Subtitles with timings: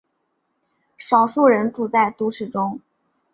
[0.97, 2.79] 少数人住在都市中。